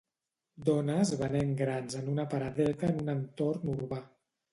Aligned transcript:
Dones 0.69 1.11
venent 1.19 1.51
grans 1.59 1.97
en 1.99 2.09
una 2.13 2.25
paradeta 2.31 2.89
en 2.95 3.03
un 3.03 3.13
entorn 3.15 3.71
urbà. 3.75 4.01